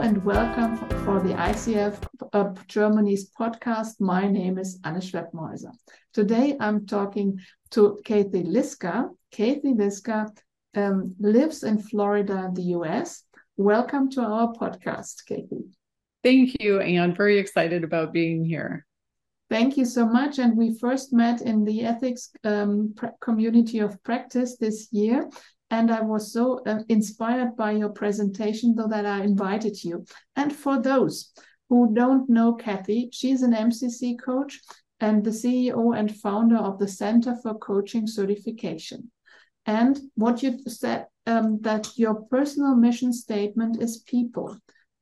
[0.00, 2.02] and welcome for the ICF
[2.32, 4.00] uh, Germany's podcast.
[4.00, 5.72] My name is Anne Schwebmäuser.
[6.14, 7.38] Today I'm talking
[7.72, 9.10] to Cathy Liska.
[9.30, 10.30] Cathy Liska
[10.74, 13.24] um, lives in Florida, the US.
[13.58, 15.68] Welcome to our podcast, Cathy.
[16.24, 17.14] Thank you, Anne.
[17.14, 18.86] Very excited about being here.
[19.50, 20.38] Thank you so much.
[20.38, 25.28] And we first met in the ethics um, community of practice this year.
[25.70, 30.04] And I was so uh, inspired by your presentation, though, that I invited you.
[30.34, 31.32] And for those
[31.68, 34.60] who don't know Cathy, she's an MCC coach
[34.98, 39.10] and the CEO and founder of the Center for Coaching Certification.
[39.66, 44.56] And what you said, um, that your personal mission statement is people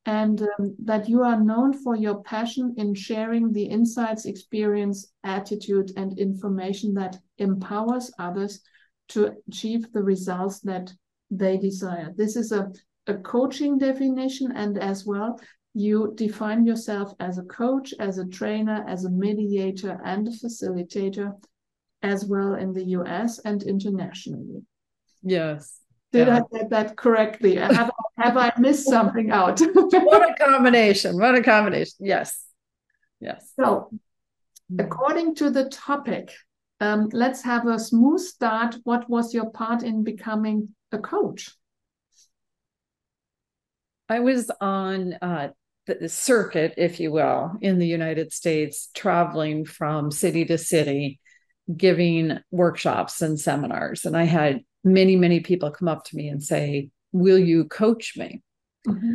[0.05, 5.91] and um, that you are known for your passion in sharing the insights, experience, attitude,
[5.97, 8.61] and information that empowers others
[9.09, 10.91] to achieve the results that
[11.31, 12.13] they desire.
[12.15, 12.71] This is a,
[13.07, 15.39] a coaching definition, and as well,
[15.73, 21.33] you define yourself as a coach, as a trainer, as a mediator, and a facilitator,
[22.01, 24.63] as well in the US and internationally.
[25.21, 25.79] Yes.
[26.11, 26.39] Did yeah.
[26.39, 27.55] I get that correctly?
[27.57, 29.59] Have, have I missed something out?
[29.73, 31.17] what a combination.
[31.17, 31.97] What a combination.
[31.99, 32.43] Yes.
[33.19, 33.51] Yes.
[33.55, 33.91] So,
[34.77, 36.31] according to the topic,
[36.79, 38.75] um, let's have a smooth start.
[38.83, 41.51] What was your part in becoming a coach?
[44.07, 45.49] I was on uh,
[45.85, 51.19] the circuit, if you will, in the United States, traveling from city to city,
[51.75, 54.05] giving workshops and seminars.
[54.05, 58.13] And I had many, many people come up to me and say, Will you coach
[58.17, 58.41] me?
[58.87, 59.13] Mm-hmm.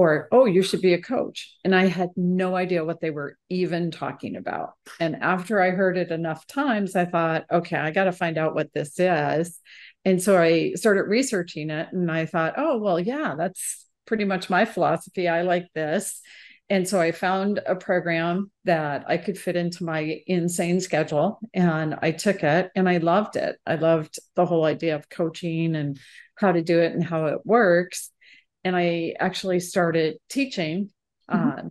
[0.00, 1.54] Or, oh, you should be a coach.
[1.62, 4.70] And I had no idea what they were even talking about.
[4.98, 8.54] And after I heard it enough times, I thought, okay, I got to find out
[8.54, 9.60] what this is.
[10.06, 14.48] And so I started researching it and I thought, oh, well, yeah, that's pretty much
[14.48, 15.28] my philosophy.
[15.28, 16.22] I like this.
[16.70, 21.94] And so I found a program that I could fit into my insane schedule and
[22.00, 23.56] I took it and I loved it.
[23.66, 25.98] I loved the whole idea of coaching and
[26.36, 28.10] how to do it and how it works.
[28.64, 30.90] And I actually started teaching
[31.30, 31.66] mm-hmm.
[31.66, 31.68] uh,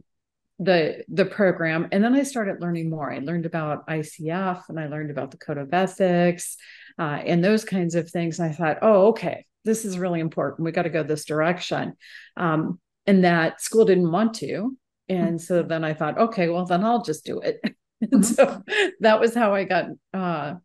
[0.60, 3.12] the the program and then I started learning more.
[3.12, 6.58] I learned about ICF and I learned about the code of ethics
[6.98, 8.40] uh, and those kinds of things.
[8.40, 10.66] And I thought, oh, okay, this is really important.
[10.66, 11.94] We got to go this direction.
[12.36, 14.76] Um, and that school didn't want to
[15.10, 17.60] and so then I thought, okay, well, then I'll just do it.
[18.12, 18.62] and so
[19.00, 20.56] that was how I got uh,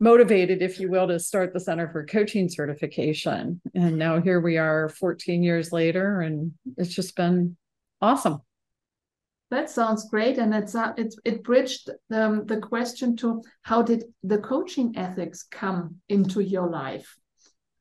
[0.00, 3.60] motivated, if you will, to start the Center for Coaching Certification.
[3.74, 7.56] And now here we are 14 years later, and it's just been
[8.00, 8.40] awesome.
[9.50, 14.04] That sounds great, and it's uh, it's it bridged the the question to how did
[14.22, 17.16] the coaching ethics come into your life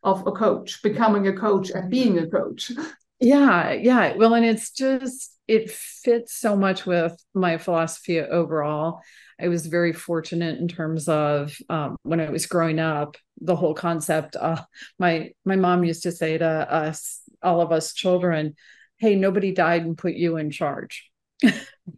[0.04, 2.72] of a coach, becoming a coach and being a coach.
[3.20, 4.18] Yeah, yeah.
[4.18, 9.00] Well, and it's just, it fits so much with my philosophy overall.
[9.44, 13.74] I was very fortunate in terms of um, when I was growing up, the whole
[13.74, 14.36] concept.
[14.36, 14.62] Uh,
[15.00, 18.56] my my mom used to say to us, all of us children,
[18.98, 21.10] "Hey, nobody died and put you in charge."
[21.44, 21.52] I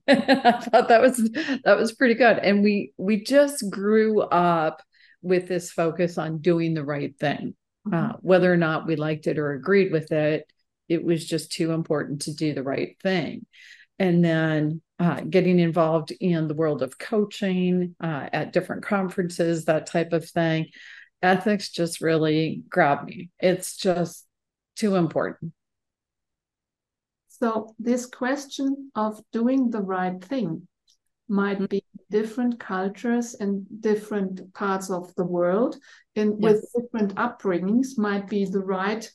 [0.08, 1.18] thought that was
[1.64, 4.82] that was pretty good, and we we just grew up
[5.22, 7.56] with this focus on doing the right thing,
[7.88, 8.28] uh, mm-hmm.
[8.28, 10.52] whether or not we liked it or agreed with it
[10.88, 13.46] it was just too important to do the right thing.
[13.98, 19.88] And then uh, getting involved in the world of coaching uh, at different conferences, that
[19.88, 20.68] type of thing.
[21.22, 23.30] Ethics just really grabbed me.
[23.40, 24.26] It's just
[24.76, 25.54] too important.
[27.28, 30.68] So, this question of doing the right thing
[31.28, 35.76] might be different cultures and different parts of the world,
[36.16, 36.54] and yes.
[36.54, 39.10] with different upbringings, might be the right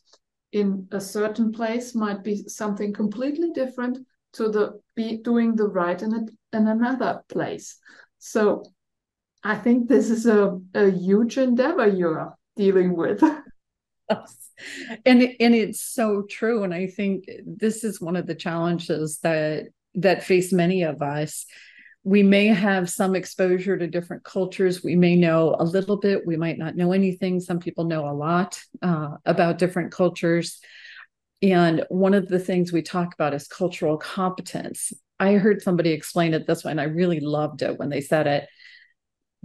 [0.52, 3.98] in a certain place might be something completely different
[4.34, 7.78] to the be doing the right in, a, in another place.
[8.18, 8.64] So
[9.42, 13.22] I think this is a, a huge endeavor you're dealing with.
[15.06, 19.68] and and it's so true and i think this is one of the challenges that
[19.94, 21.46] that face many of us
[22.02, 24.82] we may have some exposure to different cultures.
[24.82, 26.26] We may know a little bit.
[26.26, 27.40] We might not know anything.
[27.40, 30.60] Some people know a lot uh, about different cultures.
[31.42, 34.92] And one of the things we talk about is cultural competence.
[35.18, 38.26] I heard somebody explain it this way, and I really loved it when they said
[38.26, 38.48] it.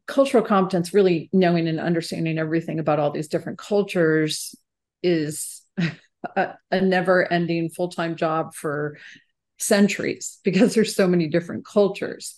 [0.05, 4.55] Cultural competence, really knowing and understanding everything about all these different cultures,
[5.03, 5.61] is
[6.35, 8.97] a, a never ending full time job for
[9.57, 12.35] centuries because there's so many different cultures.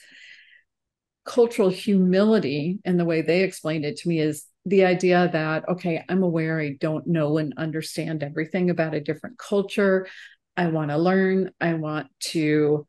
[1.26, 6.04] Cultural humility, and the way they explained it to me, is the idea that, okay,
[6.10, 10.08] I'm aware I don't know and understand everything about a different culture.
[10.58, 11.52] I want to learn.
[11.62, 12.86] I want to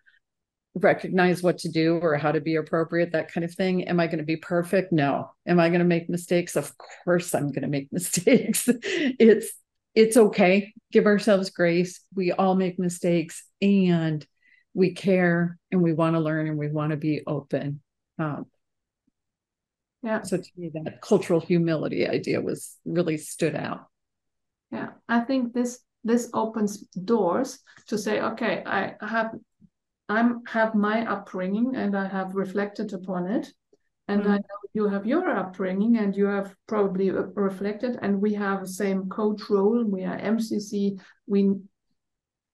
[0.75, 3.87] recognize what to do or how to be appropriate, that kind of thing.
[3.87, 4.93] Am I going to be perfect?
[4.93, 5.31] No.
[5.47, 6.57] Am I going to make mistakes?
[6.57, 6.73] Of
[7.05, 8.69] course I'm going to make mistakes.
[8.69, 9.53] it's
[9.95, 10.75] it's okay.
[10.91, 12.01] Give ourselves grace.
[12.15, 14.27] We all make mistakes and
[14.75, 17.83] we care and we want to learn and we want to be open.
[18.19, 18.47] Um,
[20.03, 20.23] yeah.
[20.23, 23.87] So to me, that cultural humility idea was really stood out.
[24.71, 27.59] Yeah, I think this this opens doors
[27.89, 29.35] to say, okay, I have
[30.09, 33.53] I'm have my upbringing and I have reflected upon it.
[34.07, 34.31] And mm-hmm.
[34.31, 38.69] I know you have your upbringing and you have probably reflected, and we have the
[38.69, 39.85] same coach role.
[39.85, 40.99] We are MCC.
[41.27, 41.57] We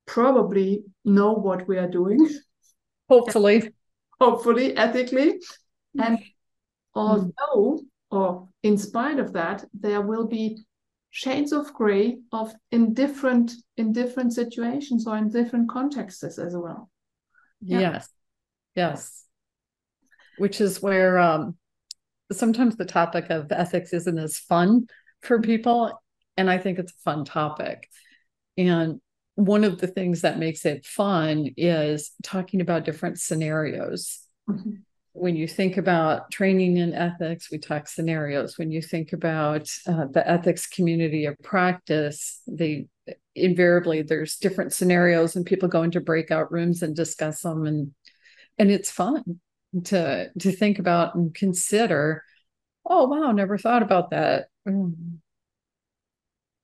[0.06, 2.28] probably know what we are doing.
[3.08, 3.70] Hopefully.
[4.20, 5.40] Hopefully, ethically.
[6.00, 6.18] And.
[6.94, 7.80] although,
[8.10, 10.64] or in spite of that, there will be
[11.10, 16.90] shades of gray of in different in different situations or in different contexts as well.
[17.60, 17.80] Yeah.
[17.80, 18.08] Yes.
[18.74, 19.24] Yes.
[20.38, 21.56] Which is where um,
[22.32, 24.88] sometimes the topic of ethics isn't as fun
[25.22, 26.02] for people.
[26.36, 27.88] And I think it's a fun topic.
[28.58, 29.00] And
[29.36, 34.20] one of the things that makes it fun is talking about different scenarios.
[34.48, 34.72] Mm-hmm.
[35.16, 38.58] When you think about training in ethics, we talk scenarios.
[38.58, 42.88] When you think about uh, the ethics community of practice, they
[43.34, 47.92] invariably there's different scenarios and people go into breakout rooms and discuss them and
[48.58, 49.22] and it's fun
[49.84, 52.22] to to think about and consider
[52.86, 54.94] oh wow never thought about that mm.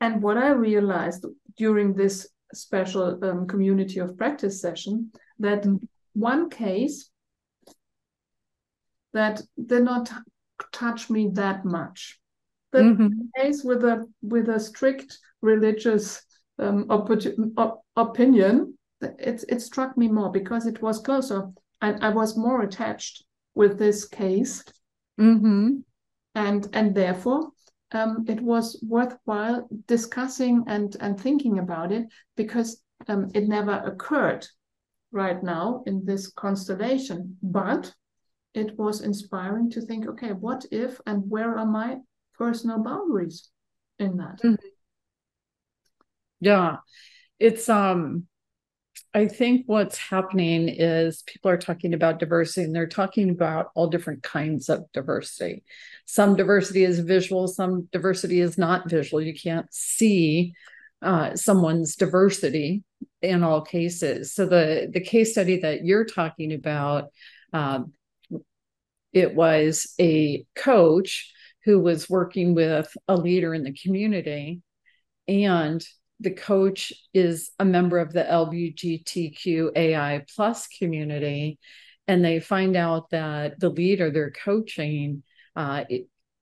[0.01, 1.27] and what i realized
[1.57, 5.11] during this special um, community of practice session
[5.41, 5.81] that mm.
[6.13, 7.11] one case
[9.13, 10.11] that did not
[10.73, 12.21] touch me that much
[12.73, 13.09] the mm-hmm.
[13.37, 16.23] case with a with a strict religious
[16.59, 21.49] um, op- opinion, it, it struck me more because it was closer.
[21.81, 23.25] I, I was more attached
[23.55, 24.63] with this case.
[25.19, 25.79] Mm-hmm.
[26.35, 27.51] And, and therefore,
[27.93, 32.07] um, it was worthwhile discussing and, and thinking about it
[32.37, 34.47] because um, it never occurred
[35.13, 37.37] right now in this constellation.
[37.43, 37.93] But
[38.55, 41.99] it was inspiring to think okay, what if and where are my
[42.37, 43.49] personal boundaries
[43.99, 44.41] in that?
[44.43, 44.55] Mm-hmm.
[46.41, 46.77] Yeah.
[47.39, 48.27] It's um
[49.13, 53.89] I think what's happening is people are talking about diversity and they're talking about all
[53.89, 55.65] different kinds of diversity.
[56.07, 59.21] Some diversity is visual, some diversity is not visual.
[59.21, 60.55] You can't see
[61.03, 62.85] uh, someone's diversity
[63.21, 64.33] in all cases.
[64.33, 67.07] So the the case study that you're talking about,
[67.53, 67.93] um,
[69.13, 71.33] it was a coach
[71.65, 74.63] who was working with a leader in the community,
[75.29, 75.85] and
[76.21, 81.59] the coach is a member of the LGBTQAI plus community,
[82.07, 85.23] and they find out that the leader they're coaching
[85.57, 85.85] uh,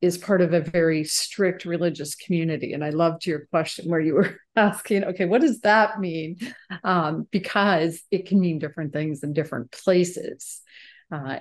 [0.00, 2.72] is part of a very strict religious community.
[2.72, 6.36] And I loved your question where you were asking, okay, what does that mean?
[6.84, 10.60] Um, because it can mean different things in different places.
[11.10, 11.40] Uh,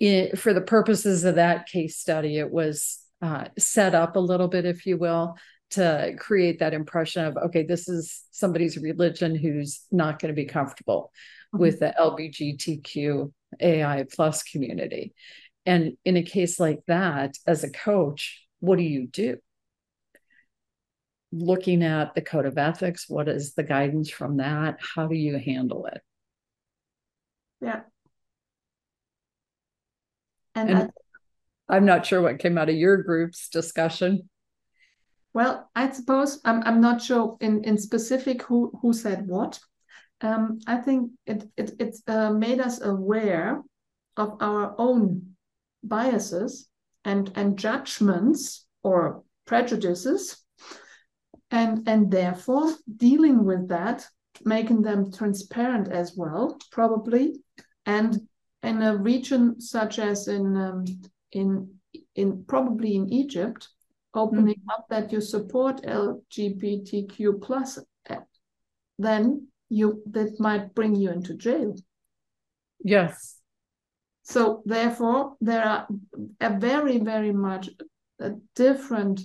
[0.00, 4.48] it, for the purposes of that case study, it was uh, set up a little
[4.48, 5.36] bit, if you will,
[5.70, 10.46] to create that impression of okay this is somebody's religion who's not going to be
[10.46, 11.12] comfortable
[11.54, 11.62] mm-hmm.
[11.62, 15.14] with the lgbtq ai plus community.
[15.66, 19.36] And in a case like that as a coach what do you do?
[21.30, 24.78] Looking at the code of ethics what is the guidance from that?
[24.94, 26.00] How do you handle it?
[27.60, 27.80] Yeah
[30.58, 30.92] and, and
[31.68, 34.28] i'm not sure what came out of your group's discussion
[35.34, 39.60] well, I suppose I'm, I'm not sure in, in specific who, who said what.
[40.20, 43.62] Um, I think it, it, it uh, made us aware
[44.16, 45.36] of our own
[45.84, 46.68] biases
[47.04, 50.38] and, and judgments or prejudices.
[51.52, 54.06] And, and therefore, dealing with that,
[54.44, 57.36] making them transparent as well, probably.
[57.86, 58.28] And
[58.62, 60.84] in a region such as in, um,
[61.32, 61.68] in,
[62.14, 63.68] in probably in Egypt,
[64.14, 64.70] opening mm-hmm.
[64.70, 67.78] up that you support LGBTQ plus,
[68.98, 71.76] then you that might bring you into jail.
[72.82, 73.38] Yes.
[74.22, 75.86] So therefore, there are
[76.40, 77.70] a very, very much
[78.20, 79.20] a different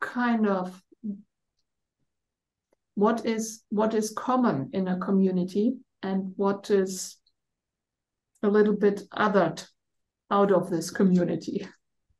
[0.00, 0.82] kind of
[2.94, 7.16] what is what is common in a community and what is
[8.44, 9.66] a little bit othered
[10.30, 11.66] out of this community.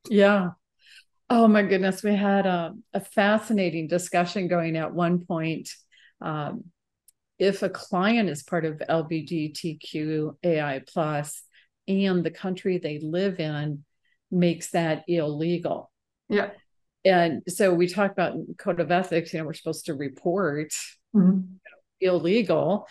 [0.09, 0.49] Yeah,
[1.29, 5.69] Oh my goodness, we had a, a fascinating discussion going at one point
[6.21, 6.65] um,
[7.39, 11.41] if a client is part of LGBTQAI plus
[11.87, 13.83] and the country they live in
[14.29, 15.91] makes that illegal.
[16.29, 16.51] Yeah.
[17.03, 20.73] And so we talk about code of ethics, you know, we're supposed to report
[21.15, 21.55] Mhm.
[21.99, 22.87] illegal.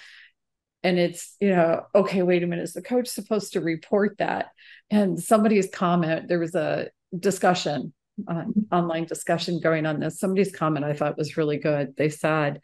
[0.85, 4.51] And it's, you know, okay, wait a minute, is the coach supposed to report that?
[4.91, 7.93] And somebody's comment, there was a discussion,
[8.29, 10.21] uh, online discussion going on this.
[10.21, 11.97] Somebody's comment I thought was really good.
[11.97, 12.61] They said,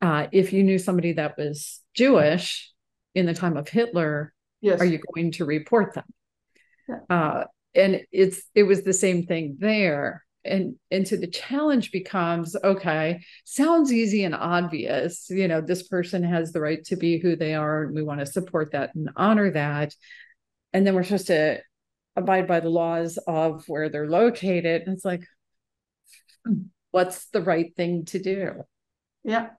[0.00, 2.72] uh, if you knew somebody that was Jewish
[3.14, 4.80] in the time of Hitler, Yes.
[4.80, 6.04] are you going to report them?
[6.88, 6.98] Yeah.
[7.08, 10.24] Uh, and it's it was the same thing there.
[10.44, 15.28] And and so the challenge becomes okay, sounds easy and obvious.
[15.28, 18.20] You know, this person has the right to be who they are, and we want
[18.20, 19.94] to support that and honor that.
[20.72, 21.60] And then we're supposed to
[22.16, 24.82] abide by the laws of where they're located.
[24.82, 25.24] And it's like,
[26.44, 28.62] hmm, what's the right thing to do?
[29.24, 29.50] Yeah.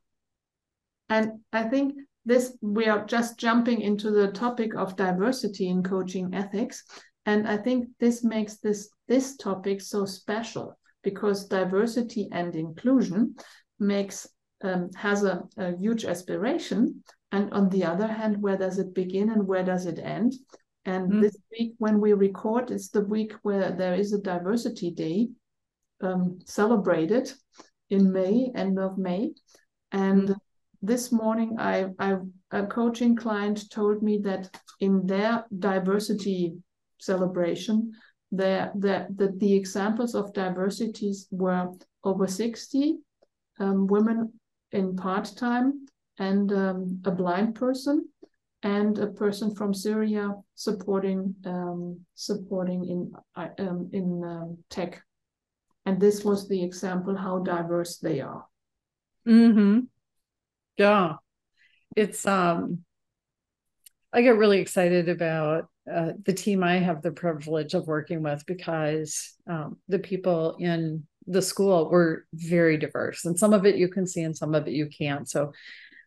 [1.09, 1.95] And I think
[2.25, 6.83] this, we are just jumping into the topic of diversity in coaching ethics.
[7.25, 13.35] And I think this makes this, this topic so special because diversity and inclusion
[13.79, 14.27] makes,
[14.63, 17.03] um, has a, a huge aspiration.
[17.31, 20.33] And on the other hand, where does it begin and where does it end?
[20.85, 21.21] And Mm.
[21.21, 25.29] this week, when we record, it's the week where there is a diversity day
[26.01, 27.31] um, celebrated
[27.89, 29.33] in May, end of May.
[29.91, 30.35] And
[30.81, 32.17] this morning, I, I
[32.49, 34.49] a coaching client told me that
[34.79, 36.55] in their diversity
[37.01, 37.91] celebration,
[38.31, 41.69] there that the, the examples of diversities were
[42.03, 42.97] over 60
[43.59, 44.33] um, women
[44.71, 45.85] in part-time
[46.17, 48.07] and um, a blind person
[48.63, 53.11] and a person from Syria supporting um, supporting in
[53.59, 55.01] um, in um, tech.
[55.85, 58.45] And this was the example how diverse they are.
[59.27, 59.79] Mm-hmm.
[60.77, 61.15] Yeah.
[61.95, 62.85] It's um
[64.13, 68.45] I get really excited about uh, the team I have the privilege of working with
[68.45, 73.87] because um, the people in the school were very diverse, and some of it you
[73.87, 75.29] can see, and some of it you can't.
[75.29, 75.53] So,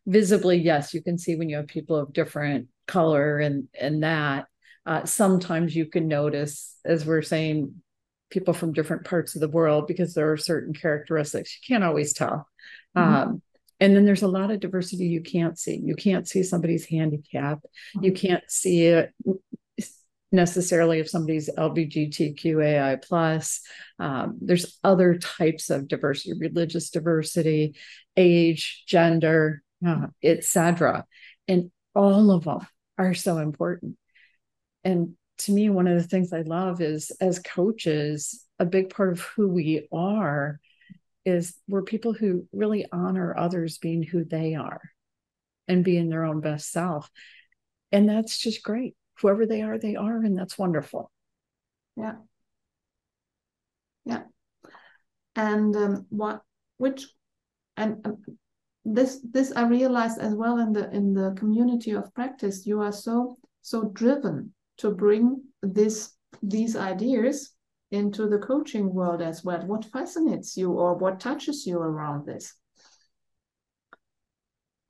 [0.06, 4.46] visibly, yes, you can see when you have people of different color and and that.
[4.86, 7.74] Uh, sometimes you can notice, as we're saying,
[8.30, 12.12] people from different parts of the world because there are certain characteristics you can't always
[12.12, 12.46] tell.
[12.96, 13.00] Mhm.
[13.00, 13.42] Um,
[13.80, 15.80] and then there's a lot of diversity you can't see.
[15.82, 17.60] You can't see somebody's handicap.
[18.00, 19.12] You can't see it
[20.34, 23.60] necessarily if somebody's LGBTQAI plus.
[23.98, 27.76] Um, there's other types of diversity, religious diversity,
[28.16, 31.04] age, gender, uh, etc.
[31.48, 32.66] And all of them
[32.98, 33.96] are so important.
[34.82, 39.12] And to me, one of the things I love is as coaches, a big part
[39.12, 40.60] of who we are
[41.24, 44.80] is we're people who really honor others being who they are
[45.66, 47.10] and being their own best self.
[47.90, 48.94] And that's just great.
[49.20, 51.10] Whoever they are, they are, and that's wonderful.
[51.96, 52.16] Yeah.
[54.04, 54.22] Yeah.
[55.36, 56.42] And um, what
[56.76, 57.06] which
[57.76, 58.18] and um,
[58.84, 62.92] this this I realized as well in the in the community of practice, you are
[62.92, 67.52] so so driven to bring this these ideas
[67.90, 69.64] into the coaching world as well.
[69.66, 72.54] What fascinates you or what touches you around this?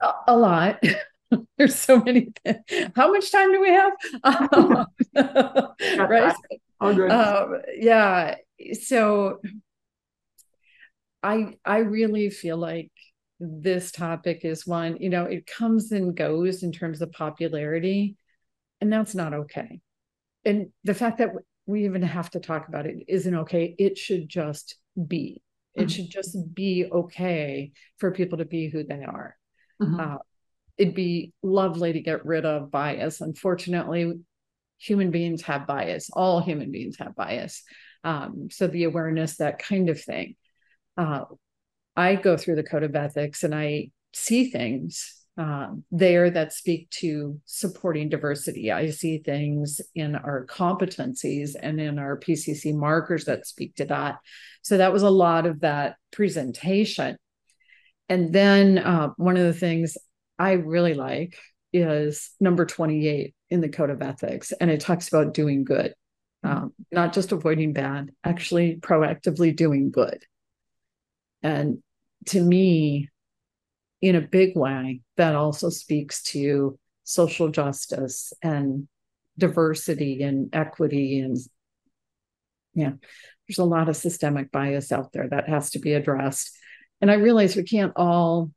[0.01, 0.83] A, a lot.
[1.59, 2.29] There's so many.
[2.45, 2.91] Things.
[2.97, 3.93] How much time do we have?
[5.99, 6.35] right.
[6.81, 7.11] Oh, good.
[7.11, 8.37] Um, yeah.
[8.83, 9.41] So
[11.23, 12.91] I I really feel like
[13.41, 18.17] this topic is one, you know, it comes and goes in terms of popularity,
[18.81, 19.81] and that's not okay.
[20.45, 21.31] And the fact that
[21.67, 23.75] we even have to talk about it isn't okay.
[23.79, 24.77] It should just
[25.09, 25.43] be.
[25.75, 25.95] It Mhm.
[25.95, 29.37] should just be okay for people to be who they are.
[29.81, 30.01] Mhm.
[30.01, 30.19] Uh,
[30.77, 33.21] it'd be lovely to get rid of bias.
[33.21, 34.13] Unfortunately,
[34.79, 36.11] human beings have bias.
[36.13, 37.63] All human beings have bias.
[38.03, 40.37] Um, so the awareness, that kind of thing.
[40.97, 41.25] Uh,
[41.97, 46.91] I go through the code of ethics and I see things um, there that speak
[46.91, 48.71] to supporting diversity.
[48.71, 54.19] I see things in our competencies and in our PCC markers that speak to that.
[54.63, 57.17] So that was a lot of that presentation.
[58.09, 59.97] And then uh, one of the things
[60.39, 61.37] I really like
[61.73, 65.95] is number 28 in the code of ethics, and it talks about doing good,
[66.43, 70.25] um, not just avoiding bad, actually proactively doing good.
[71.43, 71.83] And
[72.27, 73.11] to me,
[74.01, 78.89] in a big way, that also speaks to social justice and
[79.39, 81.21] diversity and equity.
[81.21, 81.37] And
[82.75, 82.93] yeah,
[83.47, 86.57] there's a lot of systemic bias out there that has to be addressed.
[87.01, 88.51] And I realize we can't all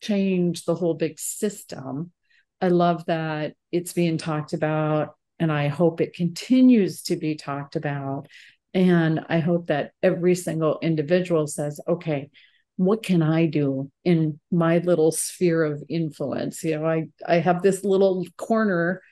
[0.00, 2.12] change the whole big system.
[2.60, 7.76] I love that it's being talked about, and I hope it continues to be talked
[7.76, 8.26] about.
[8.74, 12.30] And I hope that every single individual says, okay,
[12.76, 16.62] what can I do in my little sphere of influence?
[16.62, 19.02] You know, I, I have this little corner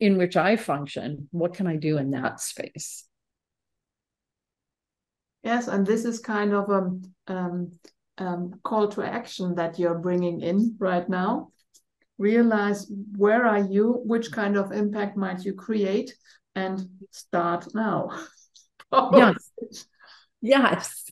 [0.00, 1.28] in which I function.
[1.30, 3.06] What can I do in that space?
[5.42, 7.72] Yes, and this is kind of a um,
[8.22, 11.50] um, call to action that you're bringing in right now.
[12.18, 16.14] Realize where are you, which kind of impact might you create,
[16.54, 18.10] and start now.
[19.12, 19.86] yes,
[20.40, 21.10] yes,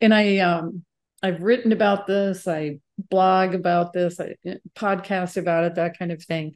[0.00, 0.84] and I um
[1.22, 2.46] I've written about this.
[2.46, 4.20] I blog about this.
[4.20, 5.74] I eh, podcast about it.
[5.76, 6.54] That kind of thing.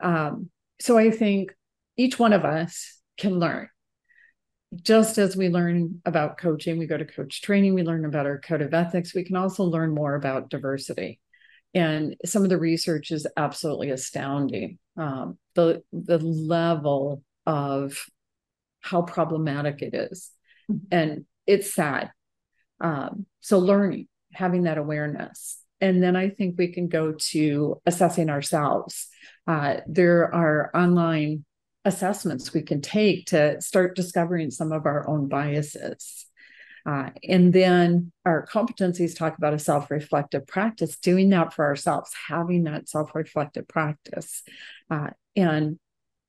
[0.00, 0.50] Um,
[0.80, 1.54] so I think
[1.96, 3.68] each one of us can learn
[4.74, 8.38] just as we learn about coaching, we go to coach training, we learn about our
[8.38, 11.20] code of ethics, we can also learn more about diversity.
[11.74, 14.78] And some of the research is absolutely astounding.
[14.96, 18.06] Um, the the level of
[18.80, 20.30] how problematic it is.
[20.70, 20.86] Mm-hmm.
[20.90, 22.10] And it's sad.
[22.80, 25.58] Um, so learning, having that awareness.
[25.80, 29.08] And then I think we can go to assessing ourselves.
[29.46, 31.44] Uh, there are online
[31.84, 36.26] assessments we can take to start discovering some of our own biases.
[36.86, 42.10] Uh, and then our competencies talk about a self reflective practice, doing that for ourselves,
[42.28, 44.42] having that self reflective practice,
[44.90, 45.78] uh, and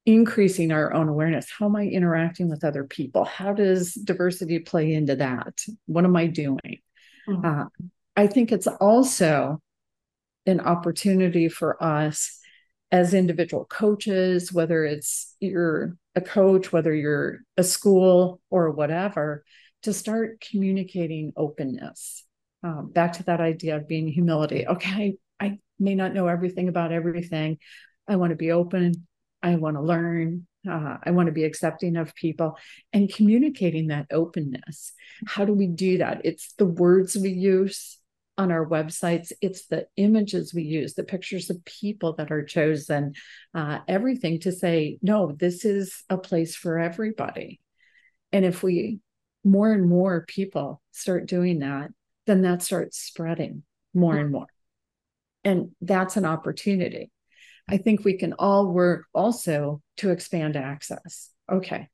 [0.05, 1.47] increasing our own awareness.
[1.57, 3.25] How am I interacting with other people?
[3.25, 5.61] How does diversity play into that?
[5.85, 6.79] What am I doing?
[7.27, 7.45] Mm-hmm.
[7.45, 7.65] Uh,
[8.15, 9.61] I think it's also
[10.45, 12.38] an opportunity for us
[12.91, 19.43] as individual coaches, whether it's you're a coach, whether you're a school or whatever,
[19.83, 22.25] to start communicating openness.
[22.61, 24.67] Um, back to that idea of being humility.
[24.67, 27.57] Okay, I may not know everything about everything.
[28.07, 29.07] I want to be open.
[29.41, 30.47] I want to learn.
[30.69, 32.57] Uh, I want to be accepting of people
[32.91, 34.91] and communicating that openness.
[35.25, 36.21] How do we do that?
[36.25, 37.98] It's the words we use,
[38.39, 39.33] on our websites.
[39.41, 43.13] It's the images we use, the pictures of people that are chosen,
[43.53, 47.59] uh, everything to say, no, this is a place for everybody.
[48.31, 49.01] And if we
[49.43, 51.89] more and more people start doing that,
[52.27, 54.47] then that starts spreading more and more.
[55.43, 57.11] And that's an opportunity.
[57.67, 61.29] I think we can all work also to expand access.
[61.51, 61.89] Okay.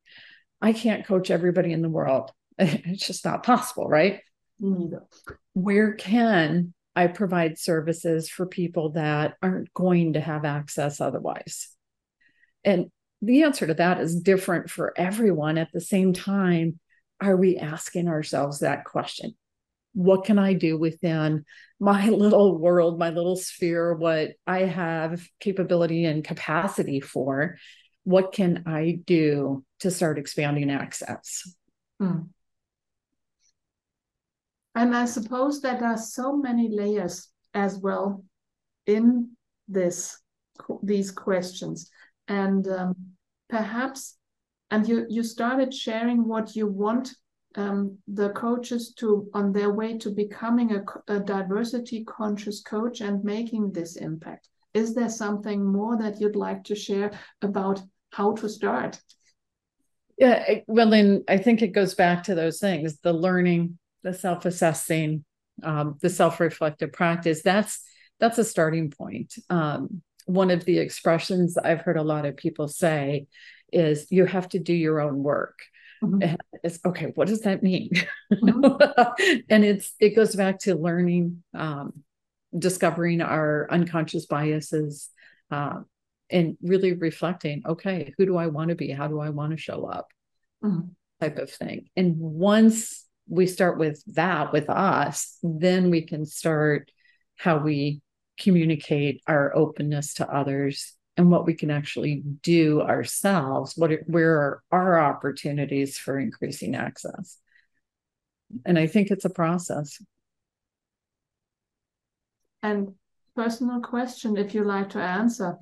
[0.62, 2.32] I can't coach everybody in the world.
[2.60, 4.20] It's just not possible, right?
[5.54, 11.70] Where can I provide services for people that aren't going to have access otherwise?
[12.64, 12.88] And
[13.22, 15.58] the answer to that is different for everyone.
[15.58, 16.80] At the same time,
[17.22, 19.36] are we asking ourselves that question?
[19.94, 21.46] What can I do within
[21.80, 27.58] my little world, my little sphere, what I have capability and capacity for?
[28.04, 31.56] What can I do to start expanding access?
[32.00, 32.20] Hmm.
[34.76, 38.24] And I suppose that there are so many layers as well
[38.86, 39.32] in
[39.68, 40.20] this
[40.84, 41.90] these questions,
[42.28, 42.96] and um,
[43.50, 44.18] perhaps,
[44.72, 47.16] and you you started sharing what you want
[47.56, 53.24] um, the coaches to on their way to becoming a, a diversity conscious coach and
[53.24, 54.50] making this impact.
[54.74, 57.12] Is there something more that you'd like to share
[57.42, 59.00] about how to start?
[60.18, 65.26] Yeah, well, then I think it goes back to those things the learning, the self-assessing,
[65.64, 67.82] um, the self-reflective practice, that's
[68.20, 69.34] that's a starting point.
[69.50, 73.28] Um, one of the expressions I've heard a lot of people say
[73.74, 75.60] is you have to do your own work.
[76.04, 76.36] Mm-hmm.
[76.64, 77.90] It's okay, what does that mean?
[78.32, 79.44] Mm-hmm.
[79.50, 82.04] and it's it goes back to learning, um,
[82.58, 85.10] discovering our unconscious biases,
[85.50, 85.82] uh,
[86.30, 88.92] and really reflecting, okay, who do I want to be?
[88.92, 90.10] How do I want to show up?
[90.64, 90.90] Mm-hmm.
[91.22, 91.90] Type of thing.
[91.96, 96.92] And once we start with that with us, then we can start
[97.38, 98.02] how we
[98.40, 103.74] communicate our openness to others and what we can actually do ourselves.
[103.76, 107.40] What where are our opportunities for increasing access?
[108.66, 110.02] And i think it's a process.
[112.62, 112.94] And
[113.36, 115.58] personal question if you like to answer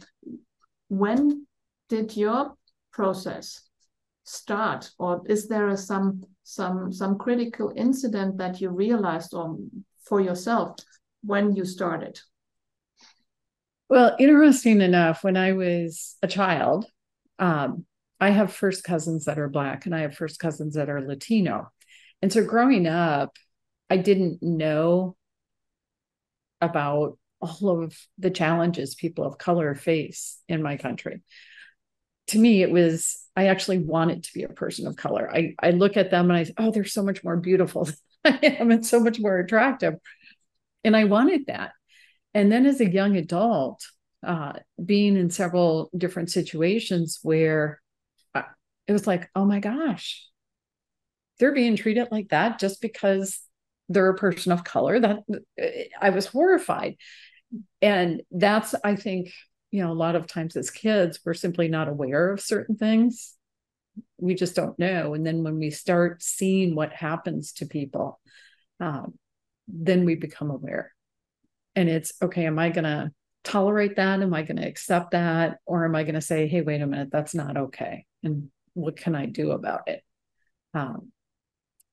[0.88, 1.48] when
[1.90, 2.56] did your
[2.92, 3.62] process
[4.24, 4.92] start?
[4.98, 9.70] Or is there a, some some some critical incident that you realized on
[10.04, 10.76] for yourself
[11.24, 12.20] when you started
[13.90, 16.86] well interesting enough when i was a child
[17.40, 17.86] um,
[18.20, 21.72] i have first cousins that are black and i have first cousins that are latino
[22.22, 23.36] and so growing up
[23.90, 25.16] i didn't know
[26.62, 31.22] about all of the challenges people of color face in my country.
[32.34, 35.32] To me, it was, I actually wanted to be a person of color.
[35.32, 38.40] I, I look at them and I, oh, they're so much more beautiful than I
[38.60, 39.96] am and so much more attractive.
[40.84, 41.74] And I wanted that.
[42.34, 43.86] And then as a young adult,
[44.26, 47.80] uh, being in several different situations where
[48.34, 48.42] uh,
[48.88, 50.26] it was like, oh my gosh,
[51.38, 53.42] they're being treated like that just because
[53.90, 55.00] they're a person of color.
[55.00, 55.20] That
[56.02, 56.96] I was horrified.
[57.80, 59.32] And that's, I think,
[59.74, 63.34] you know, a lot of times as kids, we're simply not aware of certain things.
[64.20, 65.16] We just don't know.
[65.16, 68.20] And then when we start seeing what happens to people,
[68.80, 69.16] um,
[69.68, 70.94] then we become aware.
[71.76, 73.12] And it's okay, am I going to
[73.44, 74.22] tolerate that?
[74.22, 75.58] Am I going to accept that?
[75.66, 78.06] Or am I going to say, hey, wait a minute, that's not okay?
[78.22, 80.04] And what can I do about it?
[80.76, 81.12] Um,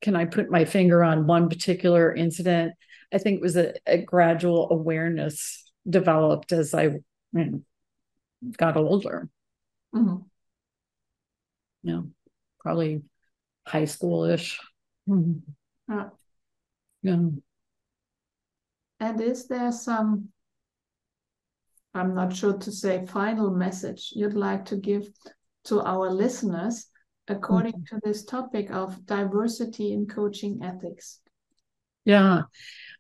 [0.03, 2.75] can I put my finger on one particular incident?
[3.11, 7.01] I think it was a, a gradual awareness developed as I you
[7.33, 7.62] know,
[8.57, 9.29] got older.
[9.94, 10.16] Mm-hmm.
[11.83, 12.03] Yeah,
[12.61, 13.03] probably
[13.66, 14.59] high schoolish.
[15.09, 15.92] Mm-hmm.
[15.92, 16.09] Uh,
[17.03, 17.29] yeah.
[19.00, 20.29] And is there some,
[21.94, 25.09] I'm not sure to say, final message you'd like to give
[25.64, 26.87] to our listeners
[27.29, 27.96] according mm-hmm.
[27.96, 31.20] to this topic of diversity in coaching ethics?
[32.05, 32.42] Yeah,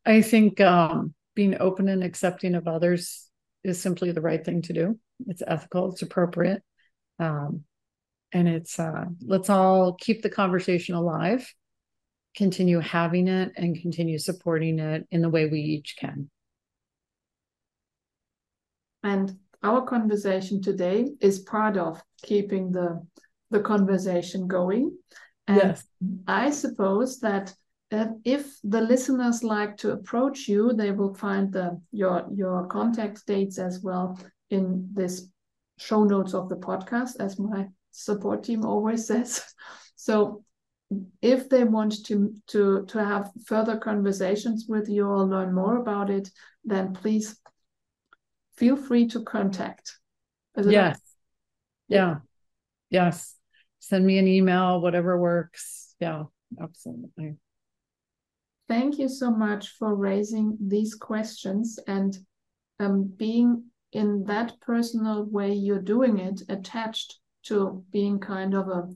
[0.04, 3.28] I think um, being open and accepting of others
[3.62, 4.98] is simply the right thing to do.
[5.26, 6.62] It's ethical, it's appropriate.
[7.18, 7.64] Um,
[8.32, 11.52] and it's uh, let's all keep the conversation alive,
[12.36, 16.30] continue having it, and continue supporting it in the way we each can.
[19.02, 23.04] And our conversation today is part of keeping the
[23.50, 24.96] the conversation going.
[25.48, 25.84] And yes.
[26.28, 27.52] I suppose that
[27.90, 33.26] uh, if the listeners like to approach you, they will find the your your contact
[33.26, 34.16] dates as well
[34.50, 35.28] in this
[35.78, 39.44] show notes of the podcast, as my support team always says.
[39.96, 40.44] So
[41.22, 46.10] if they want to to to have further conversations with you or learn more about
[46.10, 46.30] it,
[46.64, 47.38] then please
[48.56, 49.98] feel free to contact.
[50.56, 51.00] Yes.
[51.88, 52.16] Yeah.
[52.90, 53.36] Yes
[53.80, 55.94] send me an email, whatever works.
[55.98, 56.24] Yeah,
[56.62, 57.36] absolutely.
[58.68, 62.16] Thank you so much for raising these questions and
[62.78, 68.88] um, being in that personal way you're doing it, attached to being kind of a,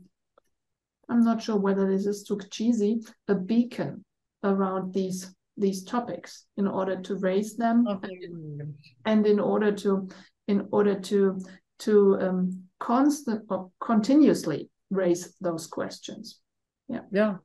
[1.09, 4.05] I'm not sure whether this is too cheesy, a beacon
[4.43, 10.09] around these these topics in order to raise them oh, and, and, in order to
[10.49, 11.39] in order to
[11.79, 16.41] to um, constant or continuously raise those questions.
[16.89, 17.03] Yeah.
[17.13, 17.37] Yeah.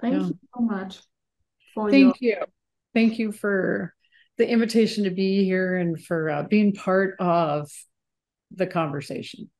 [0.00, 0.20] Thank yeah.
[0.20, 1.00] you so much.
[1.74, 2.38] For Thank your...
[2.38, 2.44] you.
[2.94, 3.94] Thank you for
[4.38, 7.70] the invitation to be here and for uh, being part of
[8.50, 9.50] the conversation.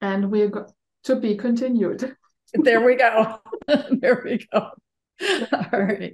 [0.00, 0.66] And we're go-
[1.04, 2.16] to be continued.
[2.54, 3.40] there we go.
[3.90, 4.70] there we go.
[5.72, 6.12] All right.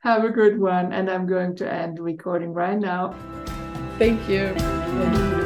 [0.00, 0.92] Have a good one.
[0.92, 3.14] And I'm going to end recording right now.
[3.98, 4.52] Thank you.
[4.56, 5.41] Thank you.